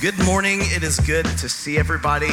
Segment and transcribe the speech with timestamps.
[0.00, 0.60] Good morning.
[0.62, 2.30] It is good to see everybody.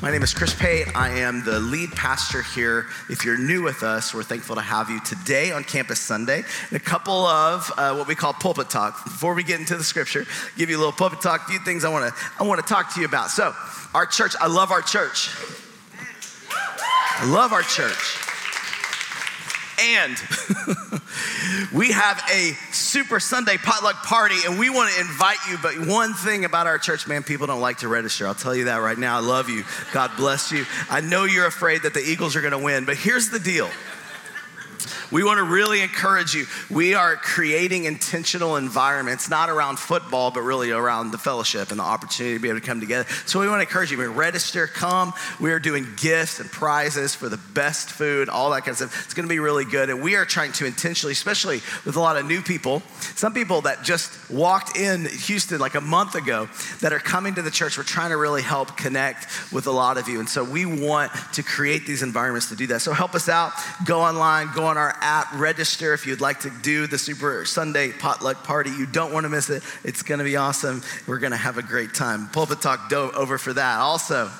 [0.00, 0.88] My name is Chris Pate.
[0.96, 2.86] I am the lead pastor here.
[3.10, 6.42] If you're new with us, we're thankful to have you today on Campus Sunday.
[6.70, 9.04] And a couple of uh, what we call pulpit talk.
[9.04, 10.24] Before we get into the scripture,
[10.56, 11.42] give you a little pulpit talk.
[11.42, 13.28] A few things I want to I want to talk to you about.
[13.28, 13.54] So,
[13.92, 14.34] our church.
[14.40, 15.28] I love our church.
[17.18, 18.21] I love our church.
[19.82, 20.16] And
[21.72, 25.58] we have a Super Sunday potluck party, and we want to invite you.
[25.60, 28.28] But one thing about our church, man, people don't like to register.
[28.28, 29.16] I'll tell you that right now.
[29.16, 29.64] I love you.
[29.92, 30.66] God bless you.
[30.88, 33.68] I know you're afraid that the Eagles are going to win, but here's the deal
[35.10, 36.46] we want to really encourage you.
[36.70, 41.84] We are creating intentional environments, not around football, but really around the fellowship and the
[41.84, 43.08] opportunity to be able to come together.
[43.26, 43.98] So we want to encourage you.
[43.98, 45.12] We register, come.
[45.40, 49.04] We are doing gifts and prizes for the best food, all that kind of stuff.
[49.04, 49.90] It's going to be really good.
[49.90, 52.82] And we are trying to intentionally, especially with a lot of new people,
[53.14, 56.48] some people that just walked in Houston like a month ago
[56.80, 57.76] that are coming to the church.
[57.76, 60.18] We're trying to really help connect with a lot of you.
[60.20, 62.80] And so we want to create these environments to do that.
[62.80, 63.52] So help us out.
[63.84, 68.44] Go online, go our app, register if you'd like to do the Super Sunday potluck
[68.44, 68.70] party.
[68.70, 69.62] You don't want to miss it.
[69.84, 70.82] It's going to be awesome.
[71.06, 72.28] We're going to have a great time.
[72.28, 73.78] Pulpit Talk over for that.
[73.78, 74.30] Also,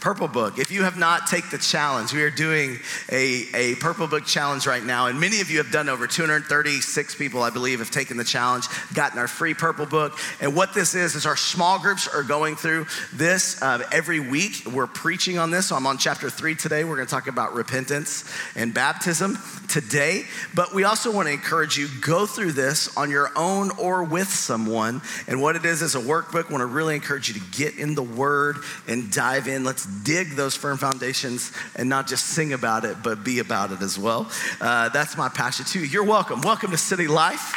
[0.00, 0.58] Purple Book.
[0.58, 2.78] If you have not take the challenge, we are doing
[3.12, 7.14] a, a Purple Book challenge right now, and many of you have done over 236
[7.16, 10.18] people, I believe, have taken the challenge, gotten our free Purple Book.
[10.40, 14.66] And what this is is our small groups are going through this uh, every week.
[14.66, 15.66] We're preaching on this.
[15.66, 16.84] So I'm on chapter three today.
[16.84, 18.24] We're going to talk about repentance
[18.56, 20.24] and baptism today.
[20.54, 24.28] But we also want to encourage you go through this on your own or with
[24.28, 25.02] someone.
[25.28, 26.48] And what it is is a workbook.
[26.48, 28.56] I want to really encourage you to get in the Word
[28.88, 29.62] and dive in.
[29.62, 33.82] Let's dig those firm foundations and not just sing about it, but be about it
[33.82, 34.30] as well.
[34.60, 35.84] Uh, that's my passion too.
[35.84, 36.40] You're welcome.
[36.40, 37.54] Welcome to City Life.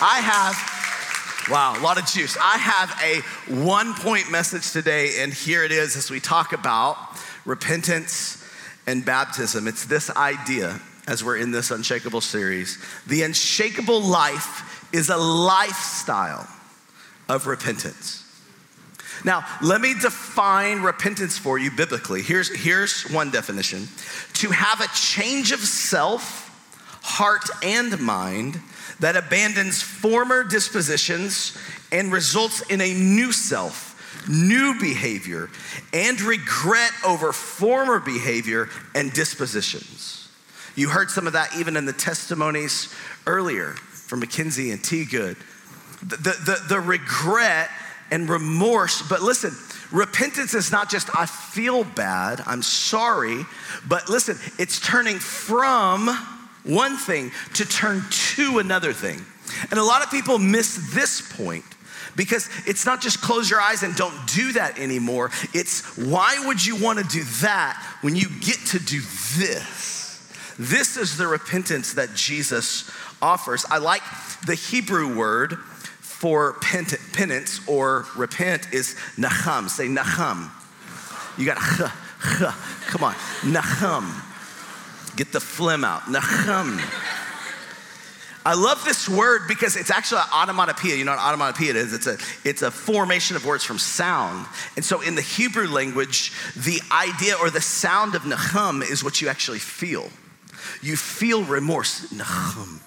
[0.00, 2.36] I have, wow, a lot of juice.
[2.40, 6.96] I have a one point message today, and here it is as we talk about
[7.44, 8.44] repentance
[8.86, 9.66] and baptism.
[9.66, 12.78] It's this idea as we're in this unshakable series.
[13.06, 16.46] The unshakable life is a lifestyle
[17.28, 18.17] of repentance.
[19.24, 22.22] Now, let me define repentance for you biblically.
[22.22, 23.88] Here's, here's one definition
[24.34, 26.44] to have a change of self,
[27.02, 28.60] heart, and mind
[29.00, 31.56] that abandons former dispositions
[31.92, 35.48] and results in a new self, new behavior,
[35.92, 40.28] and regret over former behavior and dispositions.
[40.74, 42.94] You heard some of that even in the testimonies
[43.26, 45.04] earlier from McKinsey and T.
[45.04, 45.36] Good.
[46.00, 47.70] The, the, the regret
[48.10, 49.02] and remorse.
[49.08, 49.56] But listen,
[49.92, 53.44] repentance is not just, I feel bad, I'm sorry,
[53.88, 56.08] but listen, it's turning from
[56.64, 59.24] one thing to turn to another thing.
[59.70, 61.64] And a lot of people miss this point
[62.16, 65.30] because it's not just close your eyes and don't do that anymore.
[65.54, 69.00] It's why would you want to do that when you get to do
[69.38, 69.96] this?
[70.58, 72.90] This is the repentance that Jesus
[73.22, 73.64] offers.
[73.70, 74.02] I like
[74.44, 75.56] the Hebrew word
[76.18, 79.68] for penance or repent is nacham.
[79.68, 80.50] Say nacham.
[81.38, 81.92] You got to,
[82.88, 85.16] come on, nacham.
[85.16, 86.80] Get the phlegm out, nacham.
[88.44, 90.98] I love this word because it's actually an automatopoeia.
[90.98, 91.92] You know what automatopoeia is?
[91.92, 94.44] It's a, it's a formation of words from sound.
[94.74, 99.20] And so in the Hebrew language, the idea or the sound of nacham is what
[99.20, 100.08] you actually feel.
[100.82, 102.80] You feel remorse, nacham.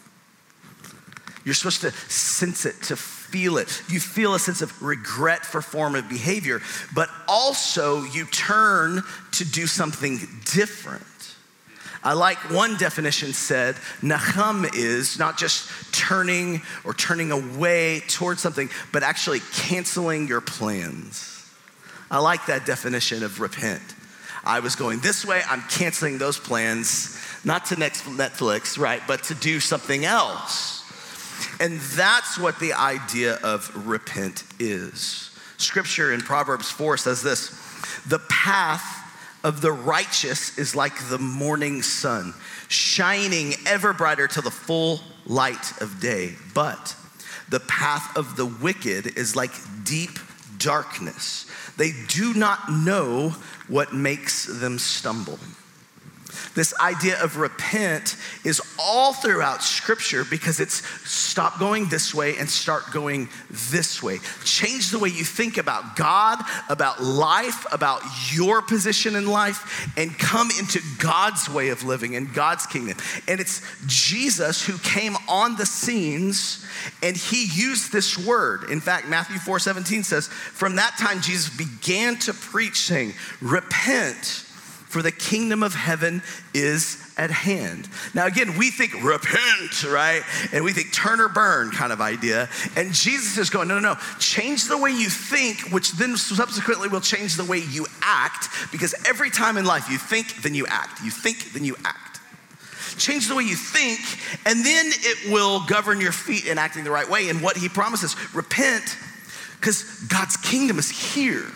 [1.45, 2.97] You're supposed to sense it, to
[3.31, 3.81] feel it.
[3.89, 6.61] You feel a sense of regret for former behavior,
[6.93, 9.01] but also you turn
[9.33, 11.05] to do something different.
[12.03, 18.69] I like one definition said, Nacham is not just turning or turning away towards something,
[18.91, 21.47] but actually canceling your plans.
[22.09, 23.83] I like that definition of repent.
[24.43, 29.23] I was going this way, I'm canceling those plans, not to next Netflix, right, but
[29.25, 30.80] to do something else.
[31.59, 35.31] And that's what the idea of repent is.
[35.57, 37.49] Scripture in Proverbs 4 says this
[38.07, 38.99] The path
[39.43, 42.33] of the righteous is like the morning sun,
[42.67, 46.35] shining ever brighter till the full light of day.
[46.53, 46.95] But
[47.49, 49.51] the path of the wicked is like
[49.83, 50.19] deep
[50.57, 51.45] darkness.
[51.77, 53.35] They do not know
[53.67, 55.39] what makes them stumble.
[56.53, 62.49] This idea of repent is all throughout scripture because it's stop going this way and
[62.49, 64.19] start going this way.
[64.43, 68.01] Change the way you think about God, about life, about
[68.31, 72.97] your position in life, and come into God's way of living and God's kingdom.
[73.27, 76.65] And it's Jesus who came on the scenes
[77.03, 78.69] and he used this word.
[78.69, 84.45] In fact, Matthew 4 17 says, From that time, Jesus began to preach, saying, Repent
[84.91, 86.21] for the kingdom of heaven
[86.53, 87.87] is at hand.
[88.13, 90.21] Now, again, we think repent, right?
[90.51, 92.49] And we think turn or burn kind of idea.
[92.75, 93.99] And Jesus is going, no, no, no.
[94.19, 98.93] Change the way you think, which then subsequently will change the way you act, because
[99.07, 101.01] every time in life you think, then you act.
[101.01, 102.19] You think, then you act.
[102.97, 104.01] Change the way you think,
[104.45, 107.29] and then it will govern your feet in acting the right way.
[107.29, 108.97] And what he promises repent,
[109.57, 111.47] because God's kingdom is here.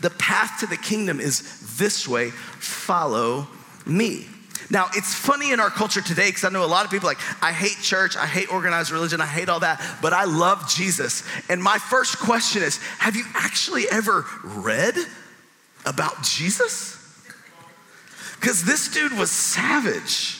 [0.00, 1.42] The path to the kingdom is
[1.80, 3.48] this way follow
[3.84, 4.26] me.
[4.70, 7.18] Now, it's funny in our culture today because I know a lot of people like,
[7.42, 11.24] I hate church, I hate organized religion, I hate all that, but I love Jesus.
[11.48, 14.94] And my first question is Have you actually ever read
[15.84, 16.96] about Jesus?
[18.38, 20.36] Because this dude was savage.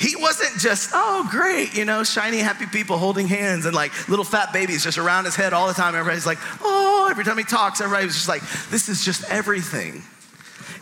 [0.00, 4.24] He wasn't just, oh, great, you know, shiny, happy people holding hands and like little
[4.24, 5.94] fat babies just around his head all the time.
[5.94, 6.79] Everybody's like, oh,
[7.10, 10.02] every time he talks, everybody was just like, this is just everything.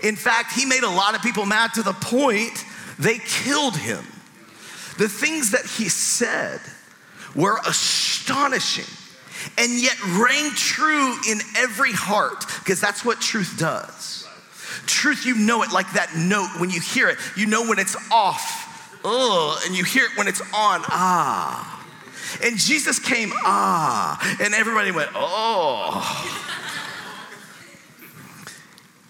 [0.03, 2.65] In fact, he made a lot of people mad to the point
[2.99, 4.05] they killed him.
[4.99, 6.61] The things that he said
[7.35, 8.93] were astonishing
[9.57, 14.29] and yet rang true in every heart because that's what truth does.
[14.87, 17.19] Truth, you know it like that note when you hear it.
[17.37, 18.67] You know when it's off
[19.05, 21.78] ugh, and you hear it when it's on, ah.
[22.43, 26.45] And Jesus came, ah, and everybody went, oh.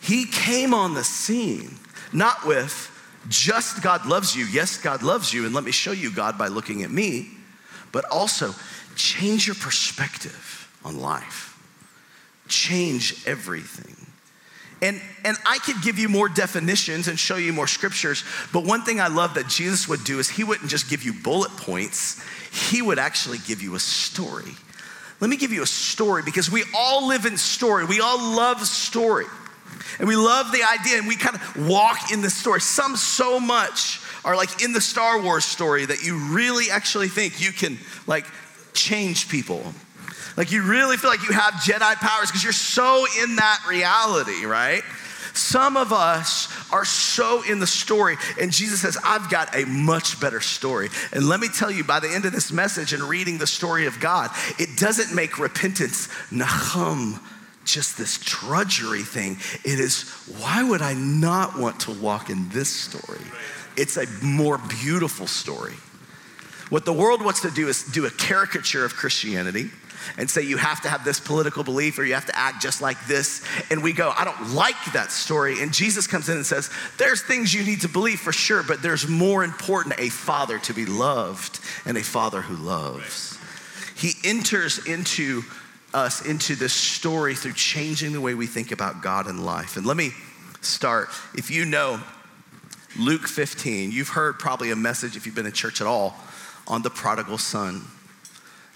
[0.00, 1.76] he came on the scene,
[2.12, 2.94] not with
[3.28, 4.46] just God loves you.
[4.46, 7.30] Yes, God loves you, and let me show you God by looking at me,
[7.92, 8.54] but also
[8.96, 11.58] change your perspective on life,
[12.48, 13.97] change everything.
[14.80, 18.22] And, and I could give you more definitions and show you more scriptures,
[18.52, 21.12] but one thing I love that Jesus would do is he wouldn't just give you
[21.12, 22.22] bullet points,
[22.70, 24.54] he would actually give you a story.
[25.20, 27.84] Let me give you a story because we all live in story.
[27.84, 29.26] We all love story.
[29.98, 32.60] And we love the idea and we kind of walk in the story.
[32.60, 37.40] Some so much are like in the Star Wars story that you really actually think
[37.40, 38.26] you can like
[38.74, 39.74] change people
[40.38, 44.44] like you really feel like you have Jedi powers because you're so in that reality,
[44.44, 44.84] right?
[45.34, 50.20] Some of us are so in the story, and Jesus says, I've got a much
[50.20, 50.90] better story.
[51.12, 53.86] And let me tell you, by the end of this message and reading the story
[53.86, 54.30] of God,
[54.60, 57.20] it doesn't make repentance nacham,
[57.64, 59.38] just this drudgery thing.
[59.64, 60.08] It is,
[60.38, 63.24] why would I not want to walk in this story?
[63.76, 65.74] It's a more beautiful story.
[66.70, 69.70] What the world wants to do is do a caricature of Christianity
[70.16, 72.80] and say you have to have this political belief or you have to act just
[72.80, 73.44] like this.
[73.70, 75.62] And we go, I don't like that story.
[75.62, 78.82] And Jesus comes in and says, There's things you need to believe for sure, but
[78.82, 83.38] there's more important a father to be loved and a father who loves.
[83.96, 85.42] He enters into
[85.94, 89.76] us into this story through changing the way we think about God and life.
[89.76, 90.10] And let me
[90.60, 91.08] start.
[91.34, 92.00] If you know
[92.98, 96.16] Luke 15, you've heard probably a message, if you've been in church at all,
[96.66, 97.82] on the prodigal son.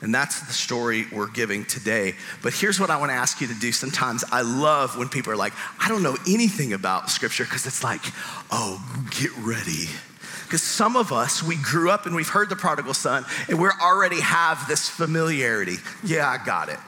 [0.02, 2.14] And that's the story we're giving today.
[2.42, 3.70] But here's what I want to ask you to do.
[3.70, 7.84] Sometimes I love when people are like, I don't know anything about scripture because it's
[7.84, 8.02] like,
[8.50, 9.86] oh, get ready.
[10.42, 13.68] Because some of us, we grew up and we've heard the prodigal son and we
[13.80, 15.76] already have this familiarity.
[16.04, 16.78] Yeah, I got it.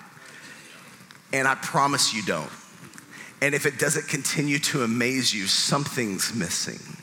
[1.33, 2.51] And I promise you don't.
[3.41, 6.94] And if it doesn't continue to amaze you, something's missing.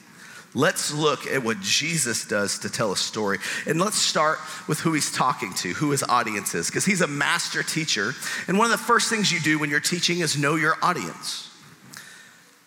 [0.53, 3.39] Let's look at what Jesus does to tell a story.
[3.65, 7.07] And let's start with who he's talking to, who his audience is, because he's a
[7.07, 8.13] master teacher.
[8.47, 11.49] And one of the first things you do when you're teaching is know your audience.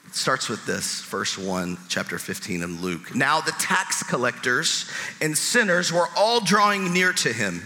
[0.06, 3.14] It starts with this, verse 1, chapter 15 in Luke.
[3.14, 7.62] Now the tax collectors and sinners were all drawing near to him.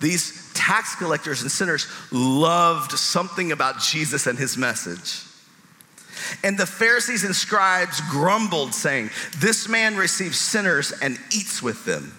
[0.00, 5.25] These tax collectors and sinners loved something about Jesus and his message.
[6.42, 12.12] And the Pharisees and scribes grumbled, saying, This man receives sinners and eats with them.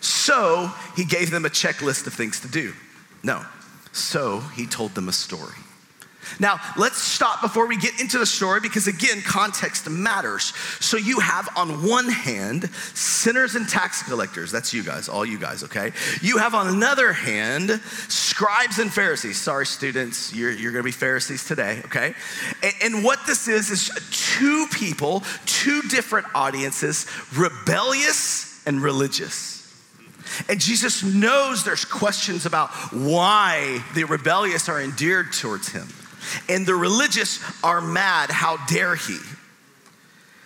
[0.00, 2.72] So he gave them a checklist of things to do.
[3.22, 3.44] No.
[3.92, 5.61] So he told them a story.
[6.38, 10.52] Now, let's stop before we get into the story because, again, context matters.
[10.80, 14.50] So, you have on one hand sinners and tax collectors.
[14.50, 15.92] That's you guys, all you guys, okay?
[16.20, 19.40] You have on another hand scribes and Pharisees.
[19.40, 22.14] Sorry, students, you're, you're gonna be Pharisees today, okay?
[22.62, 29.52] And, and what this is, is two people, two different audiences, rebellious and religious.
[30.48, 35.88] And Jesus knows there's questions about why the rebellious are endeared towards him.
[36.48, 38.30] And the religious are mad.
[38.30, 39.18] How dare he?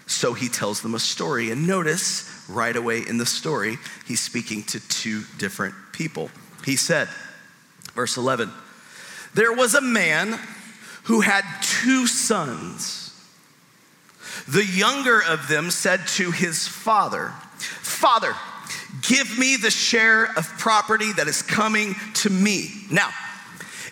[0.06, 1.50] So he tells them a story.
[1.50, 6.30] And notice right away in the story, he's speaking to two different people.
[6.64, 7.08] He said,
[7.94, 8.50] verse 11,
[9.34, 10.38] there was a man
[11.04, 13.02] who had two sons.
[14.48, 18.34] The younger of them said to his father, Father,
[19.02, 22.70] give me the share of property that is coming to me.
[22.90, 23.10] Now,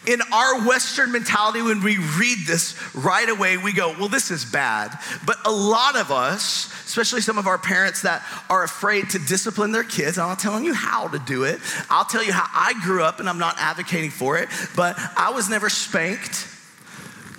[0.07, 4.45] in our Western mentality, when we read this right away, we go, well, this is
[4.45, 4.97] bad.
[5.27, 9.73] But a lot of us, especially some of our parents that are afraid to discipline
[9.73, 11.61] their kids, I'm not telling you how to do it.
[11.91, 15.31] I'll tell you how I grew up, and I'm not advocating for it, but I
[15.31, 16.49] was never spanked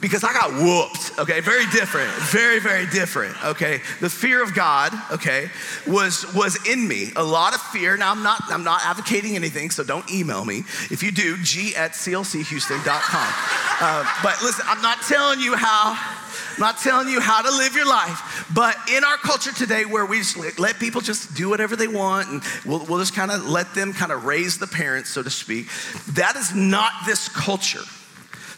[0.02, 1.40] because I got whooped, okay?
[1.40, 3.82] Very different, very, very different, okay?
[4.02, 5.50] The fear of God, okay,
[5.88, 7.12] was, was in me.
[7.16, 7.96] A lot of fear.
[7.98, 10.60] Now, I'm not, I'm not advocating anything, so don't email me.
[10.92, 13.34] If you do, g at clchouston.com.
[13.82, 15.98] Uh, but listen, I'm not telling you how,
[16.56, 20.06] I'm not telling you how to live your life, but in our culture today where
[20.06, 23.48] we just let people just do whatever they want and we'll, we'll just kind of
[23.48, 25.68] let them kind of raise the parents, so to speak,
[26.10, 27.84] that is not this culture.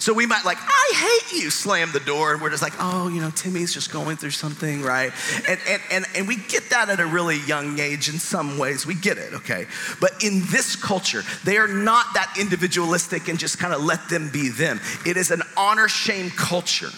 [0.07, 3.09] So we might like, I hate you, slam the door, and we're just like, oh,
[3.09, 5.11] you know, Timmy's just going through something, right?
[5.49, 8.87] And, and, and, and we get that at a really young age in some ways.
[8.87, 9.65] We get it, okay?
[9.99, 14.29] But in this culture, they are not that individualistic and just kind of let them
[14.31, 14.79] be them.
[15.05, 16.91] It is an honor shame culture.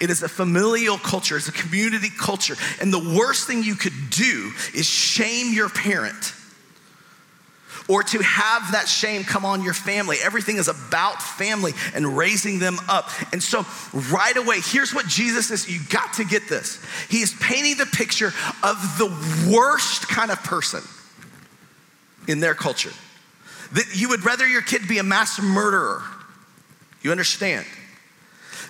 [0.00, 2.56] It is a familial culture, it's a community culture.
[2.80, 6.32] And the worst thing you could do is shame your parent
[7.88, 10.18] or to have that shame come on your family.
[10.22, 13.10] Everything is about family and raising them up.
[13.32, 13.64] And so,
[14.12, 16.78] right away, here's what Jesus is you got to get this.
[17.08, 20.82] He is painting the picture of the worst kind of person
[22.28, 22.92] in their culture.
[23.72, 26.02] That you would rather your kid be a mass murderer.
[27.02, 27.66] You understand?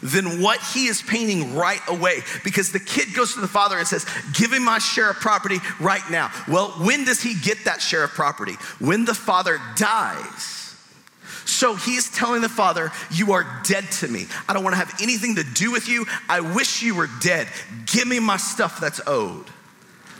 [0.02, 2.22] Than what he is painting right away.
[2.44, 5.58] Because the kid goes to the father and says, Give him my share of property
[5.80, 6.30] right now.
[6.46, 8.54] Well, when does he get that share of property?
[8.78, 10.54] When the father dies.
[11.44, 14.26] So he's telling the father, You are dead to me.
[14.48, 16.06] I don't want to have anything to do with you.
[16.28, 17.48] I wish you were dead.
[17.86, 19.46] Give me my stuff that's owed.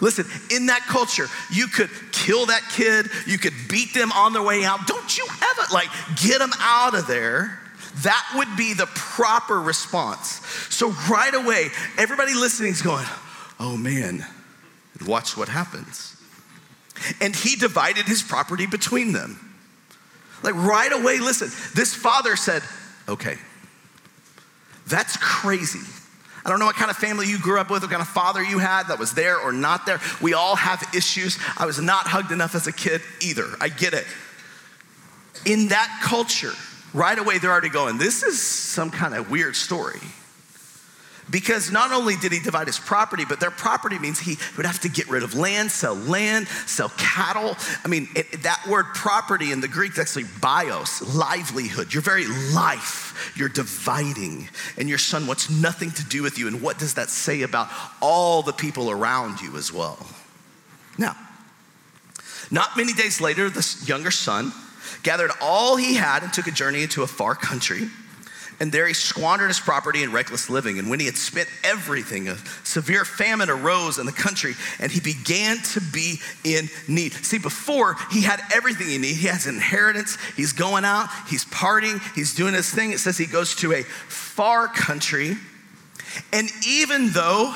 [0.01, 4.43] Listen, in that culture, you could kill that kid, you could beat them on their
[4.43, 4.87] way out.
[4.87, 5.89] Don't you ever like
[6.23, 7.59] get them out of there.
[8.03, 10.41] That would be the proper response.
[10.71, 13.07] So, right away, everybody listening is going,
[13.59, 14.25] oh man,
[15.07, 16.17] watch what happens.
[17.21, 19.45] And he divided his property between them.
[20.43, 22.63] Like, right away, listen, this father said,
[23.09, 23.37] okay,
[24.87, 25.81] that's crazy.
[26.45, 28.43] I don't know what kind of family you grew up with, what kind of father
[28.43, 30.01] you had that was there or not there.
[30.23, 31.39] We all have issues.
[31.59, 33.47] I was not hugged enough as a kid either.
[33.61, 34.07] I get it.
[35.45, 36.55] In that culture,
[36.95, 40.01] right away they're already going, this is some kind of weird story.
[41.31, 44.81] Because not only did he divide his property, but their property means he would have
[44.81, 47.55] to get rid of land, sell land, sell cattle.
[47.85, 51.93] I mean, it, that word property in the Greek is actually bios, livelihood.
[51.93, 54.49] Your very life, you're dividing.
[54.79, 56.47] And your son wants nothing to do with you.
[56.47, 57.69] And what does that say about
[58.01, 59.99] all the people around you as well?
[60.97, 61.15] Now,
[62.51, 64.51] not many days later, this younger son
[65.03, 67.89] gathered all he had and took a journey into a far country.
[68.61, 70.81] And there he squandered his property in reckless living.
[70.81, 74.99] And when he had spent everything, a severe famine arose in the country, and he
[74.99, 77.13] began to be in need.
[77.13, 82.01] See, before he had everything he needed, he has inheritance, he's going out, he's partying,
[82.17, 82.91] he's doing his thing.
[82.91, 85.37] It says he goes to a far country.
[86.33, 87.55] And even though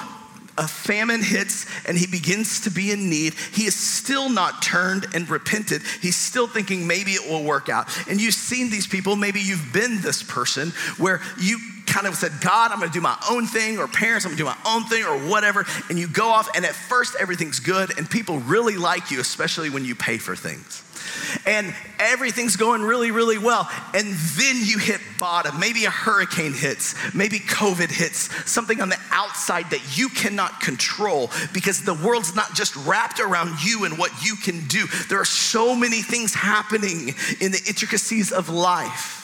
[0.63, 5.07] a famine hits and he begins to be in need, he is still not turned
[5.15, 5.83] and repented.
[6.01, 7.89] He's still thinking maybe it will work out.
[8.09, 12.33] And you've seen these people, maybe you've been this person where you kind of said,
[12.41, 15.05] God, I'm gonna do my own thing, or parents, I'm gonna do my own thing,
[15.05, 15.67] or whatever.
[15.91, 19.69] And you go off, and at first everything's good, and people really like you, especially
[19.69, 20.83] when you pay for things
[21.47, 23.69] and everything's going really, really well.
[23.95, 25.59] And then you hit bottom.
[25.59, 31.31] Maybe a hurricane hits, maybe COVID hits, something on the outside that you cannot control
[31.53, 34.87] because the world's not just wrapped around you and what you can do.
[35.09, 39.19] There are so many things happening in the intricacies of life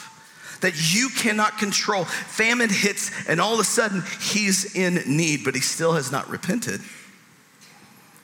[0.61, 2.03] that you cannot control.
[2.03, 6.29] Famine hits, and all of a sudden, he's in need, but he still has not
[6.29, 6.81] repented.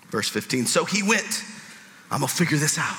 [0.09, 1.43] Verse 15 So he went,
[2.11, 2.95] I'm gonna figure this out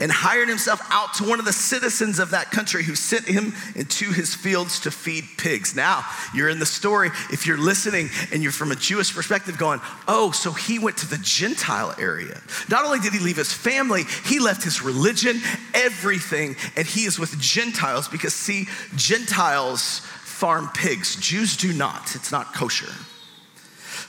[0.00, 3.54] and hired himself out to one of the citizens of that country who sent him
[3.76, 5.76] into his fields to feed pigs.
[5.76, 6.04] Now,
[6.34, 7.10] you're in the story.
[7.30, 11.06] If you're listening and you're from a Jewish perspective, going, oh, so he went to
[11.06, 12.40] the Gentile area.
[12.68, 15.40] Not only did he leave his family, he left his religion,
[15.74, 18.66] everything, and he is with Gentiles because, see,
[18.96, 20.00] Gentiles
[20.40, 22.14] farm pigs, Jews do not.
[22.16, 22.90] It's not kosher.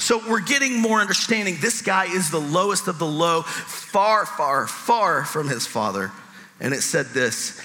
[0.01, 1.57] So we're getting more understanding.
[1.61, 6.11] This guy is the lowest of the low, far, far, far from his father.
[6.59, 7.61] And it said this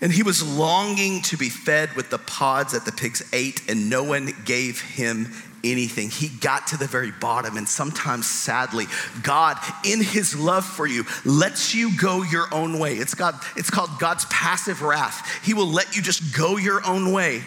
[0.00, 3.90] and he was longing to be fed with the pods that the pigs ate, and
[3.90, 5.30] no one gave him
[5.62, 6.08] anything.
[6.08, 8.86] He got to the very bottom, and sometimes, sadly,
[9.22, 12.94] God, in His love for you, lets you go your own way.
[12.94, 15.44] It's, God, it's called God's passive wrath.
[15.44, 17.42] He will let you just go your own way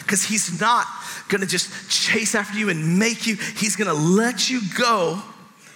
[0.00, 0.86] because He's not
[1.28, 5.22] gonna just chase after you and make you, He's gonna let you go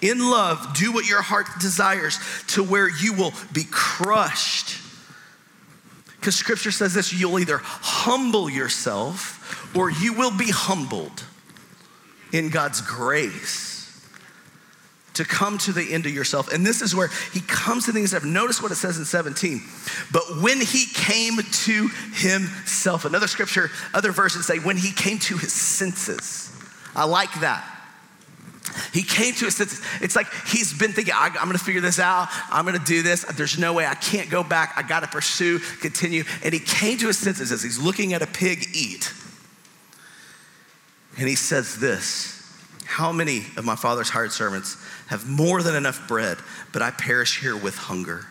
[0.01, 4.79] in love, do what your heart desires to where you will be crushed.
[6.21, 11.25] Because scripture says this you'll either humble yourself or you will be humbled
[12.33, 13.68] in God's grace
[15.19, 16.53] to come to the end of yourself.
[16.53, 18.13] And this is where he comes to things.
[18.25, 19.61] Notice what it says in 17.
[20.13, 25.37] But when he came to himself, another scripture, other verses say, when he came to
[25.37, 26.53] his senses.
[26.95, 27.65] I like that.
[28.93, 29.83] He came to his senses.
[30.01, 32.29] It's like he's been thinking, I, am gonna figure this out.
[32.49, 33.25] I'm gonna do this.
[33.25, 34.75] There's no way I can't go back.
[34.77, 36.23] I gotta pursue, continue.
[36.45, 39.13] And he came to his senses as he's looking at a pig eat.
[41.19, 42.38] And he says this
[42.89, 44.79] How many of my father's hired servants
[45.09, 46.39] have more than enough bread,
[46.73, 48.25] but I perish here with hunger.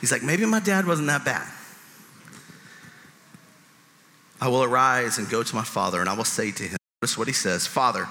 [0.00, 1.46] He's like, maybe my dad wasn't that bad.
[4.40, 7.18] I will arise and go to my father, and I will say to him, notice
[7.18, 8.06] what he says Father,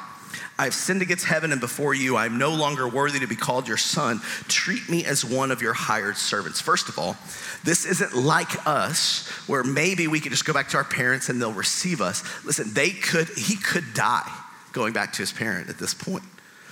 [0.59, 2.17] I have sinned against heaven and before you.
[2.17, 4.19] I am no longer worthy to be called your son.
[4.49, 6.59] Treat me as one of your hired servants.
[6.59, 7.15] First of all,
[7.63, 11.41] this isn't like us where maybe we could just go back to our parents and
[11.41, 12.21] they'll receive us.
[12.43, 14.29] Listen, they could, he could die
[14.75, 16.23] going back to his parent at this point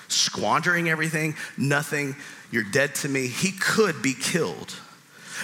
[0.10, 2.16] squandering everything, nothing,
[2.52, 3.28] you're dead to me.
[3.28, 4.76] He could be killed.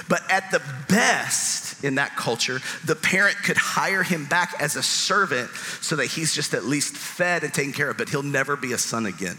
[0.07, 4.83] But at the best in that culture, the parent could hire him back as a
[4.83, 5.49] servant
[5.81, 8.73] so that he's just at least fed and taken care of, but he'll never be
[8.73, 9.37] a son again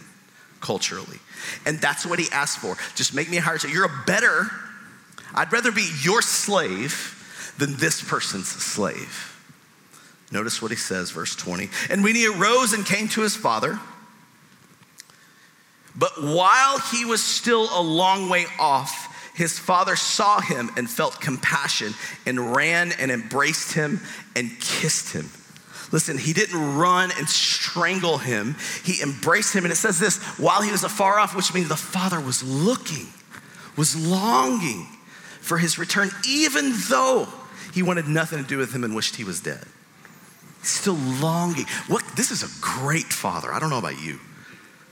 [0.61, 1.19] culturally.
[1.65, 2.77] And that's what he asked for.
[2.95, 3.77] Just make me a hired servant.
[3.77, 4.51] You're a better,
[5.35, 9.30] I'd rather be your slave than this person's slave.
[10.31, 11.69] Notice what he says, verse 20.
[11.91, 13.81] And when he arose and came to his father,
[15.97, 21.21] but while he was still a long way off, his father saw him and felt
[21.21, 21.95] compassion
[22.27, 24.01] and ran and embraced him
[24.37, 25.31] and kissed him.
[25.93, 28.55] Listen, he didn't run and strangle him.
[28.85, 29.65] He embraced him.
[29.65, 33.09] And it says this while he was afar off, which means the father was looking,
[33.77, 34.87] was longing
[35.41, 37.27] for his return, even though
[37.73, 39.65] he wanted nothing to do with him and wished he was dead.
[40.63, 41.67] Still longing.
[41.89, 43.53] What, this is a great father.
[43.53, 44.19] I don't know about you.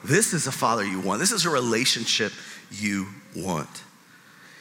[0.04, 1.20] This is a father you want.
[1.20, 2.32] This is a relationship
[2.70, 3.68] you want.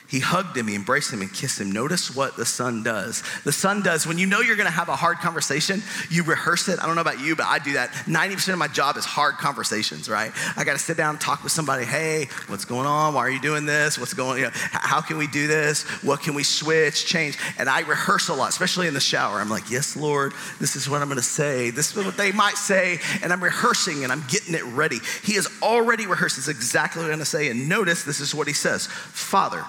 [0.08, 1.72] He hugged him, he embraced him, and kissed him.
[1.72, 3.24] Notice what the son does.
[3.44, 6.80] The son does, when you know you're gonna have a hard conversation, you rehearse it.
[6.82, 7.92] I don't know about you, but I do that.
[8.06, 10.32] 90% of my job is hard conversations, right?
[10.56, 11.84] I gotta sit down and talk with somebody.
[11.86, 13.14] Hey, what's going on?
[13.14, 14.00] Why are you doing this?
[14.00, 14.38] What's going on?
[14.38, 15.84] You know, how can we do this?
[16.04, 17.38] What can we switch, change?
[17.58, 19.40] And I rehearse a lot, especially in the shower.
[19.40, 21.70] I'm like, yes, Lord, this is what I'm gonna say.
[21.70, 23.00] This is what they might say.
[23.22, 25.00] And I'm rehearsing and I'm getting it ready.
[25.24, 26.38] He has already rehearsed.
[26.38, 27.50] This exactly what I'm gonna say.
[27.50, 29.66] And notice this is what he says Father,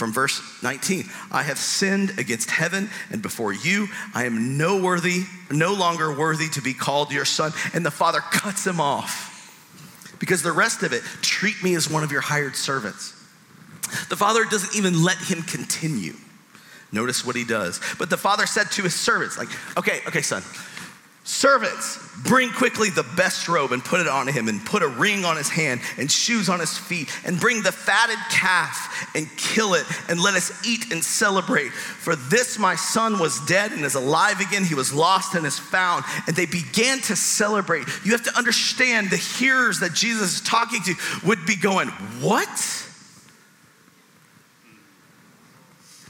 [0.00, 3.88] from verse 19 i have sinned against heaven and before you.
[4.14, 7.52] I am no worthy no longer worthy to be called your son.
[7.74, 9.28] And the father cuts him off.
[10.18, 13.12] Because the rest of it treat me as one of your hired servants.
[14.08, 16.14] The father doesn't even let him continue.
[16.92, 17.80] Notice what he does.
[17.98, 20.42] But the father said to his servants like okay okay son
[21.22, 25.24] Servants, bring quickly the best robe and put it on him, and put a ring
[25.26, 29.74] on his hand and shoes on his feet, and bring the fatted calf and kill
[29.74, 31.72] it, and let us eat and celebrate.
[31.72, 34.64] For this my son was dead and is alive again.
[34.64, 36.04] He was lost and is found.
[36.26, 37.86] And they began to celebrate.
[38.02, 40.94] You have to understand the hearers that Jesus is talking to
[41.26, 41.88] would be going,
[42.20, 42.86] What?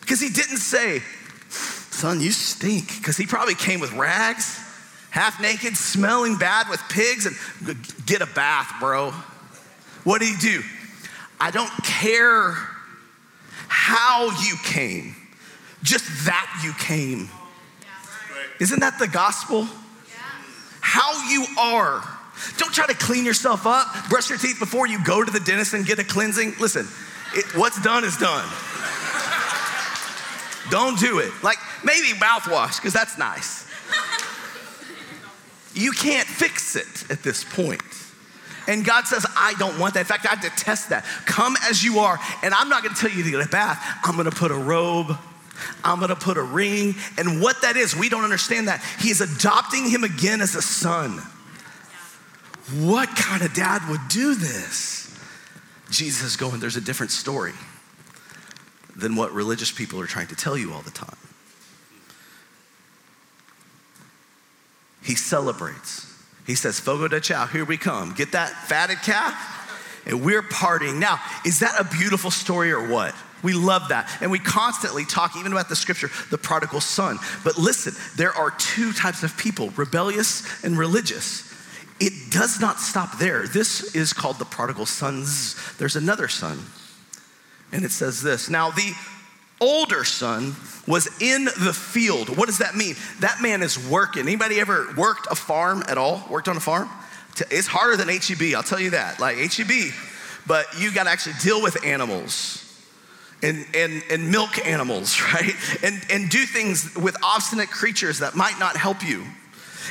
[0.00, 1.02] Because he didn't say,
[1.48, 4.69] Son, you stink, because he probably came with rags
[5.10, 9.12] half naked, smelling bad with pigs, and get a bath, bro.
[10.04, 10.62] What do you do?
[11.38, 12.54] I don't care
[13.68, 15.14] how you came,
[15.82, 17.28] just that you came.
[18.58, 19.66] Isn't that the gospel?
[20.80, 22.02] How you are.
[22.56, 25.74] Don't try to clean yourself up, brush your teeth before you go to the dentist
[25.74, 26.54] and get a cleansing.
[26.58, 26.88] Listen,
[27.34, 28.48] it, what's done is done.
[30.70, 31.32] Don't do it.
[31.42, 33.69] Like maybe mouthwash, because that's nice.
[35.74, 37.82] You can't fix it at this point.
[38.68, 40.00] And God says, I don't want that.
[40.00, 41.04] In fact, I detest that.
[41.26, 43.82] Come as you are, and I'm not gonna tell you to get a bath.
[44.04, 45.16] I'm gonna put a robe,
[45.84, 46.94] I'm gonna put a ring.
[47.18, 48.82] And what that is, we don't understand that.
[49.00, 51.20] He is adopting him again as a son.
[52.78, 55.18] What kind of dad would do this?
[55.90, 57.52] Jesus going, there's a different story
[58.94, 61.16] than what religious people are trying to tell you all the time.
[65.10, 66.06] He celebrates.
[66.46, 68.14] He says, Fogo de Chao, here we come.
[68.14, 69.34] Get that fatted calf?
[70.06, 71.00] And we're partying.
[71.00, 73.12] Now, is that a beautiful story or what?
[73.42, 74.08] We love that.
[74.20, 77.18] And we constantly talk even about the scripture, the prodigal son.
[77.42, 81.52] But listen, there are two types of people rebellious and religious.
[81.98, 83.48] It does not stop there.
[83.48, 85.56] This is called the prodigal sons.
[85.78, 86.60] There's another son.
[87.72, 88.94] And it says this Now, the
[89.60, 90.54] older son
[90.86, 92.36] was in the field.
[92.36, 92.96] What does that mean?
[93.20, 94.22] That man is working.
[94.22, 96.24] Anybody ever worked a farm at all?
[96.30, 96.88] Worked on a farm?
[97.50, 99.20] It's harder than HEB, I'll tell you that.
[99.20, 99.92] Like HEB,
[100.46, 102.66] but you got to actually deal with animals.
[103.42, 105.54] And, and, and milk animals, right?
[105.82, 109.24] And, and do things with obstinate creatures that might not help you.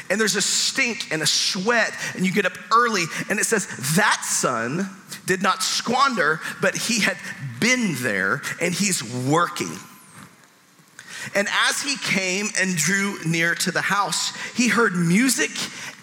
[0.09, 3.67] And there's a stink and a sweat, and you get up early, and it says,
[3.95, 4.89] That son
[5.25, 7.17] did not squander, but he had
[7.59, 9.71] been there and he's working.
[11.35, 15.51] And as he came and drew near to the house, he heard music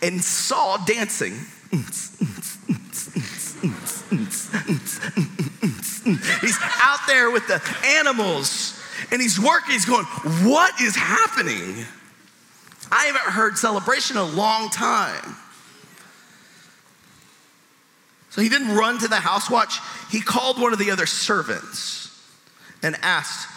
[0.02, 1.34] and saw dancing.
[6.40, 8.80] He's out there with the animals
[9.10, 9.72] and he's working.
[9.72, 11.84] He's going, What is happening?
[12.90, 15.36] I haven't heard celebration in a long time.
[18.30, 19.78] So he didn't run to the house watch.
[20.10, 22.12] He called one of the other servants
[22.82, 23.48] and asked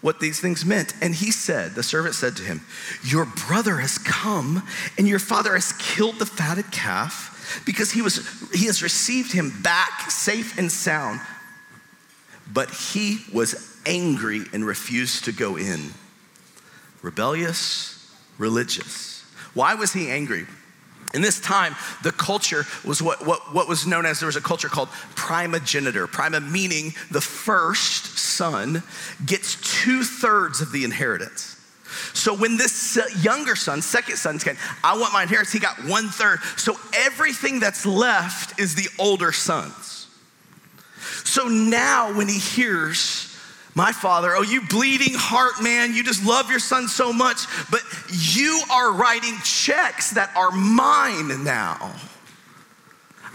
[0.00, 0.94] what these things meant.
[1.02, 2.62] And he said, the servant said to him,
[3.04, 8.26] Your brother has come, and your father has killed the fatted calf because he, was,
[8.52, 11.20] he has received him back safe and sound.
[12.52, 15.90] But he was angry and refused to go in.
[17.02, 17.99] Rebellious,
[18.40, 19.22] religious.
[19.54, 20.46] Why was he angry?
[21.12, 24.40] In this time, the culture was what, what, what was known as there was a
[24.40, 26.06] culture called primogeniture.
[26.06, 28.82] Prima meaning the first son
[29.26, 31.56] gets two thirds of the inheritance.
[32.14, 36.08] So when this younger son, second son, came, I want my inheritance, he got one
[36.08, 36.38] third.
[36.56, 40.06] So everything that's left is the older son's.
[41.24, 43.29] So now when he hears
[43.74, 47.82] my father, oh, you bleeding heart, man, you just love your son so much, but
[48.10, 51.94] you are writing checks that are mine now.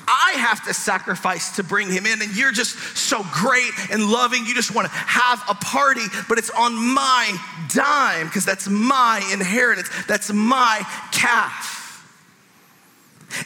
[0.08, 4.46] I have to sacrifice to bring him in, and you're just so great and loving.
[4.46, 7.36] You just want to have a party, but it's on my
[7.70, 11.74] dime because that's my inheritance, that's my calf.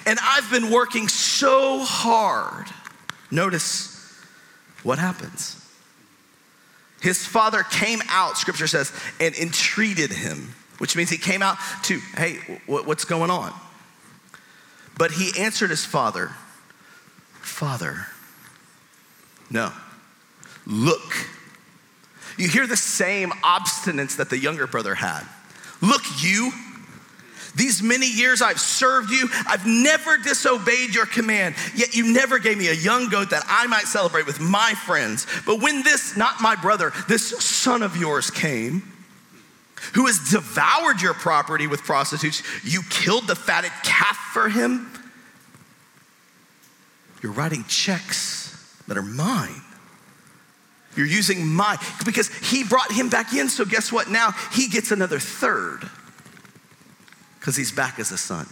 [0.05, 2.67] And I've been working so hard.
[3.31, 3.95] Notice
[4.83, 5.58] what happens.
[7.01, 11.99] His father came out, scripture says, and entreated him, which means he came out to,
[12.17, 13.53] hey, what's going on?
[14.97, 16.31] But he answered his father,
[17.41, 18.07] Father,
[19.49, 19.71] no,
[20.65, 21.13] look.
[22.37, 25.23] You hear the same obstinance that the younger brother had.
[25.81, 26.51] Look, you,
[27.55, 32.57] these many years I've served you, I've never disobeyed your command, yet you never gave
[32.57, 35.25] me a young goat that I might celebrate with my friends.
[35.45, 38.83] But when this, not my brother, this son of yours came,
[39.93, 44.91] who has devoured your property with prostitutes, you killed the fatted calf for him.
[47.23, 49.61] You're writing checks that are mine.
[50.95, 54.09] You're using my, because he brought him back in, so guess what?
[54.09, 55.89] Now he gets another third
[57.49, 58.45] because he's back as a son.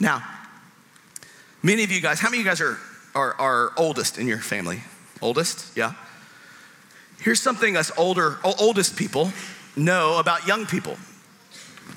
[0.00, 0.22] Now,
[1.62, 2.78] many of you guys, how many of you guys are,
[3.14, 4.80] are, are oldest in your family?
[5.20, 5.76] Oldest?
[5.76, 5.92] Yeah.
[7.20, 9.30] Here's something us older, oldest people
[9.76, 10.96] know about young people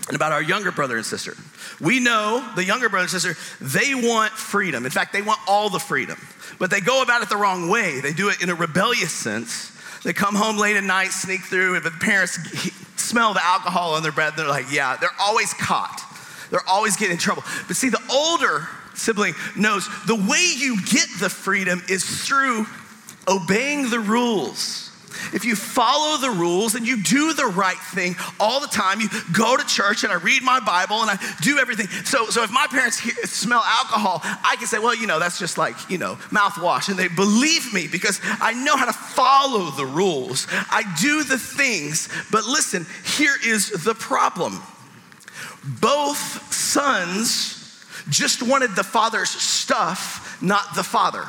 [0.08, 1.38] and about our younger brother and sister.
[1.80, 4.84] We know the younger brother and sister, they want freedom.
[4.84, 6.20] In fact, they want all the freedom,
[6.60, 8.02] but they go about it the wrong way.
[8.02, 9.72] They do it in a rebellious sense.
[10.04, 12.38] They come home late at night, sneak through, and the parents
[13.10, 14.36] smell the alcohol on their breath.
[14.36, 16.02] They're like, yeah, they're always caught.
[16.52, 17.44] They're always getting in trouble.
[17.68, 22.66] But see, the older sibling knows the way you get the freedom is through
[23.28, 24.89] obeying the rules.
[25.34, 29.10] If you follow the rules and you do the right thing all the time, you
[29.34, 31.88] go to church and I read my Bible and I do everything.
[32.06, 32.98] So, so if my parents
[33.30, 36.90] smell alcohol, I can say, well, you know, that's just like, you know, mouthwash.
[36.90, 40.48] And they believe me because I know how to follow the rules.
[40.52, 42.10] I do the things.
[42.32, 44.62] But listen, here is the problem
[45.82, 47.56] both sons
[48.10, 51.26] just wanted the father's stuff, not the father.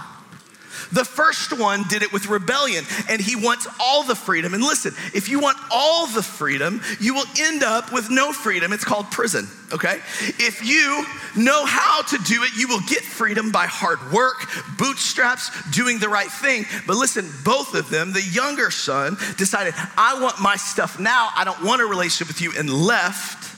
[0.93, 4.55] The first one did it with rebellion, and he wants all the freedom.
[4.55, 8.73] And listen, if you want all the freedom, you will end up with no freedom.
[8.73, 10.01] It's called prison, okay?
[10.39, 11.05] If you
[11.37, 14.47] know how to do it, you will get freedom by hard work,
[14.79, 16.65] bootstraps, doing the right thing.
[16.87, 21.31] But listen, both of them, the younger son decided, I want my stuff now.
[21.37, 23.49] I don't want a relationship with you, and left.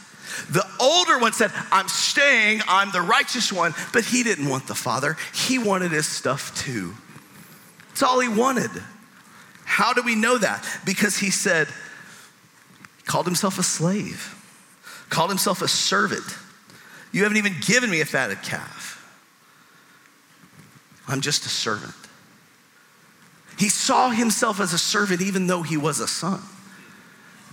[0.50, 4.74] The older one said, I'm staying, I'm the righteous one, but he didn't want the
[4.74, 5.16] father.
[5.32, 6.94] He wanted his stuff too.
[7.92, 8.70] That's all he wanted.
[9.64, 10.66] How do we know that?
[10.84, 11.68] Because he said,
[13.04, 14.34] called himself a slave,
[15.10, 16.24] called himself a servant.
[17.12, 18.98] You haven't even given me a fatted calf.
[21.06, 21.94] I'm just a servant.
[23.58, 26.40] He saw himself as a servant even though he was a son.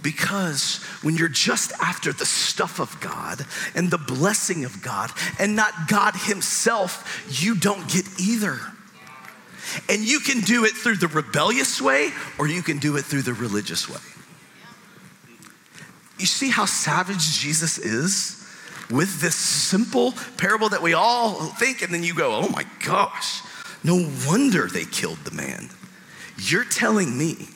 [0.02, 5.56] Because when you're just after the stuff of God and the blessing of God and
[5.56, 8.60] not God Himself, you don't get either.
[9.88, 13.24] And you can do it through the rebellious way or you can do it through
[13.24, 14.00] the religious way.
[16.18, 18.46] You see how savage Jesus is
[18.90, 23.42] with this simple parable that we all think, and then you go, oh my gosh,
[23.84, 25.70] no wonder they killed the man.
[26.38, 27.50] You're telling me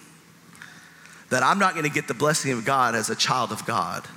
[1.29, 4.07] that I'm not gonna get the blessing of God as a child of God.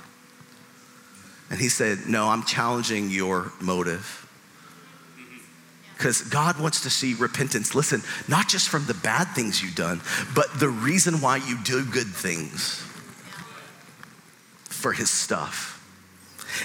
[1.49, 4.26] And he said, No, I'm challenging your motive
[5.97, 7.73] because God wants to see repentance.
[7.73, 10.01] Listen, not just from the bad things you've done,
[10.35, 12.83] but the reason why you do good things
[14.65, 15.73] for His stuff.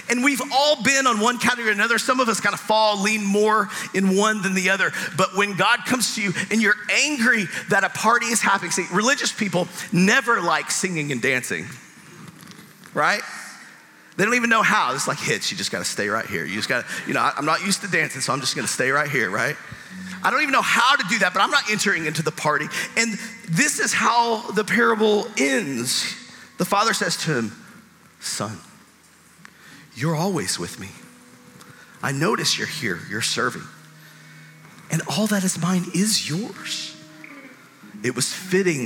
[0.09, 1.97] And we've all been on one category or another.
[1.97, 4.91] Some of us kind of fall, lean more in one than the other.
[5.17, 8.85] But when God comes to you and you're angry that a party is happening, see,
[8.93, 11.65] religious people never like singing and dancing,
[12.93, 13.21] right?
[14.15, 14.93] They don't even know how.
[14.93, 15.51] It's like hits.
[15.51, 16.45] You just got to stay right here.
[16.45, 18.67] You just got to, you know, I'm not used to dancing, so I'm just going
[18.67, 19.55] to stay right here, right?
[20.23, 22.67] I don't even know how to do that, but I'm not entering into the party.
[22.95, 23.17] And
[23.49, 26.15] this is how the parable ends.
[26.59, 27.51] The father says to him,
[28.19, 28.57] Son,
[29.95, 30.89] you're always with me.
[32.01, 33.63] I notice you're here, you're serving.
[34.91, 36.95] And all that is mine is yours.
[38.03, 38.85] It was fitting,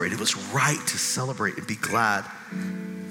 [0.00, 2.24] it was right to celebrate and be glad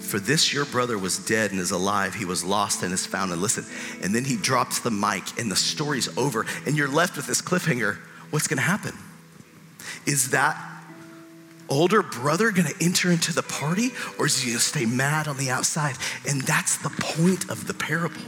[0.06, 2.14] for this your brother was dead and is alive.
[2.14, 3.32] He was lost and is found.
[3.32, 3.66] And listen,
[4.02, 6.46] and then he drops the mic and the story's over.
[6.66, 7.98] And you're left with this cliffhanger.
[8.30, 8.94] What's gonna happen?
[10.06, 10.58] Is that
[11.68, 13.90] older brother gonna enter into the party
[14.20, 15.96] or is he gonna stay mad on the outside?
[16.28, 18.22] And that's the point of the parable.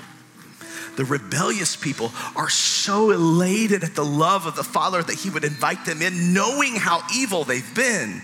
[0.98, 5.44] The rebellious people are so elated at the love of the Father that He would
[5.44, 8.24] invite them in, knowing how evil they've been.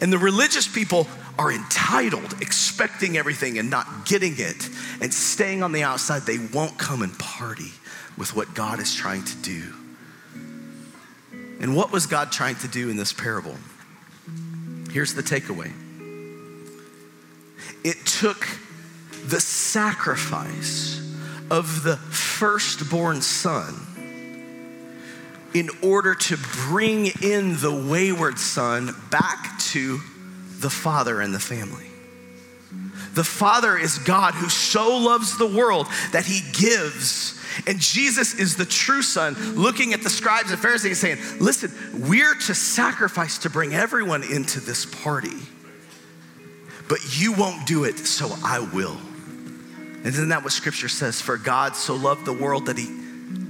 [0.00, 1.06] And the religious people
[1.40, 4.68] are entitled, expecting everything and not getting it,
[5.00, 7.72] and staying on the outside, they won't come and party
[8.18, 9.62] with what God is trying to do.
[11.58, 13.56] And what was God trying to do in this parable?
[14.90, 15.72] Here's the takeaway
[17.82, 18.46] it took
[19.24, 21.00] the sacrifice
[21.50, 23.74] of the firstborn son
[25.54, 30.00] in order to bring in the wayward son back to
[30.60, 31.86] the Father and the family.
[33.14, 37.38] The Father is God who so loves the world that he gives.
[37.66, 41.72] And Jesus is the true Son, looking at the scribes and Pharisees saying, Listen,
[42.08, 45.36] we're to sacrifice to bring everyone into this party,
[46.88, 48.96] but you won't do it, so I will.
[48.96, 51.20] And isn't that what scripture says?
[51.20, 52.99] For God so loved the world that he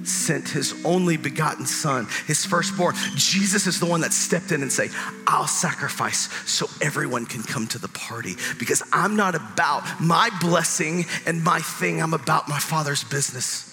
[0.04, 2.94] sent his only begotten son, his firstborn.
[3.14, 4.88] Jesus is the one that stepped in and say,
[5.26, 11.06] I'll sacrifice so everyone can come to the party because I'm not about my blessing
[11.26, 12.02] and my thing.
[12.02, 13.66] I'm about my father's business.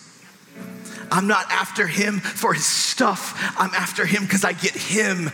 [1.09, 3.53] I'm not after him for his stuff.
[3.57, 5.31] I'm after him because I get him.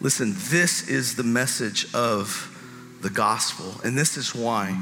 [0.00, 2.48] Listen, this is the message of
[3.02, 4.76] the gospel, and this is why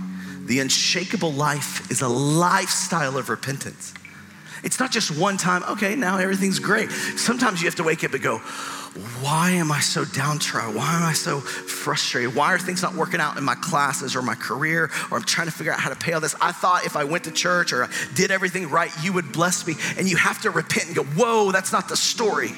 [0.47, 3.95] the unshakable life is a lifestyle of repentance.
[4.63, 6.91] It's not just one time, okay, now everything's great.
[6.91, 8.39] Sometimes you have to wake up and go,
[9.23, 10.75] why am I so downtrodden?
[10.75, 12.35] Why am I so frustrated?
[12.35, 14.91] Why are things not working out in my classes or my career?
[15.11, 16.35] Or I'm trying to figure out how to pay all this.
[16.41, 19.67] I thought if I went to church or I did everything right, you would bless
[19.67, 19.75] me.
[19.97, 22.51] And you have to repent and go, whoa, that's not the story.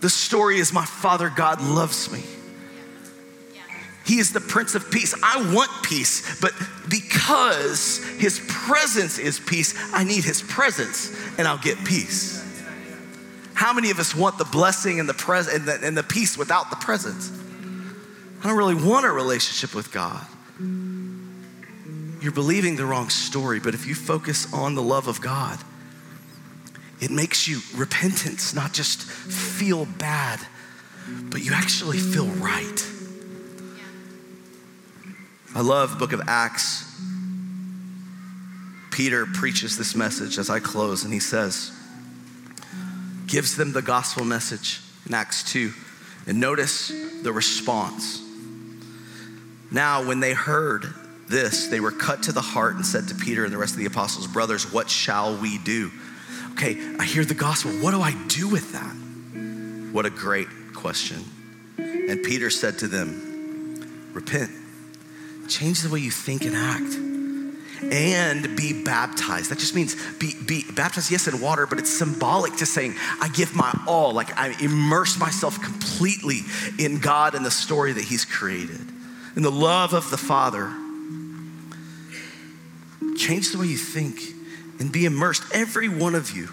[0.00, 2.22] The story is my Father God loves me.
[4.08, 5.14] He is the Prince of Peace.
[5.22, 6.54] I want peace, but
[6.88, 12.42] because His presence is peace, I need His presence and I'll get peace.
[13.52, 16.38] How many of us want the blessing and the, pres- and the, and the peace
[16.38, 17.30] without the presence?
[18.40, 20.26] I don't really want a relationship with God.
[22.22, 25.58] You're believing the wrong story, but if you focus on the love of God,
[26.98, 30.40] it makes you repentance, not just feel bad,
[31.24, 32.82] but you actually feel right.
[35.54, 36.84] I love the book of Acts.
[38.90, 41.72] Peter preaches this message as I close, and he says,
[43.26, 45.72] gives them the gospel message in Acts 2.
[46.26, 46.88] And notice
[47.22, 48.22] the response.
[49.70, 50.86] Now, when they heard
[51.28, 53.78] this, they were cut to the heart and said to Peter and the rest of
[53.78, 55.90] the apostles, Brothers, what shall we do?
[56.52, 57.70] Okay, I hear the gospel.
[57.72, 59.92] What do I do with that?
[59.92, 61.24] What a great question.
[61.78, 64.50] And Peter said to them, Repent
[65.48, 66.94] Change the way you think and act.
[67.92, 69.50] And be baptized.
[69.50, 73.28] That just means be, be baptized, yes, in water, but it's symbolic to saying, I
[73.28, 74.12] give my all.
[74.12, 76.40] Like I immerse myself completely
[76.78, 78.80] in God and the story that He's created,
[79.36, 80.72] in the love of the Father.
[83.16, 84.20] Change the way you think
[84.80, 85.44] and be immersed.
[85.54, 86.48] Every one of you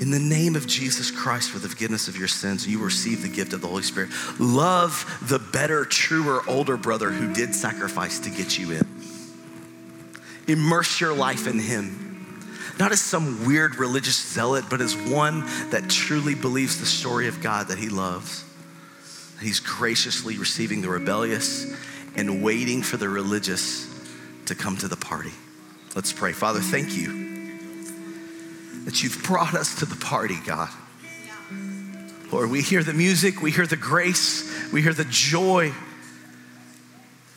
[0.00, 3.28] in the name of Jesus Christ for the forgiveness of your sins, you receive the
[3.28, 4.10] gift of the Holy Spirit.
[4.38, 8.86] Love the better, truer, older brother who did sacrifice to get you in.
[10.46, 12.04] Immerse your life in him.
[12.78, 17.42] Not as some weird religious zealot, but as one that truly believes the story of
[17.42, 18.44] God that he loves.
[19.40, 21.66] He's graciously receiving the rebellious
[22.14, 23.86] and waiting for the religious
[24.46, 25.32] to come to the party.
[25.96, 26.32] Let's pray.
[26.32, 27.27] Father, thank you
[28.88, 30.70] that you've brought us to the party, God.
[32.32, 35.74] Lord, we hear the music, we hear the grace, we hear the joy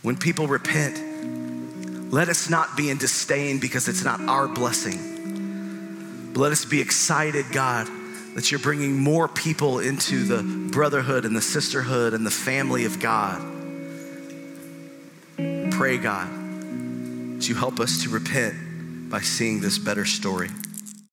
[0.01, 2.13] when people repent.
[2.13, 6.31] Let us not be in disdain because it's not our blessing.
[6.33, 7.89] But let us be excited, God,
[8.35, 13.01] that you're bringing more people into the brotherhood and the sisterhood and the family of
[13.01, 13.41] God.
[15.71, 16.29] Pray, God,
[17.35, 20.47] that you help us to repent by seeing this better story.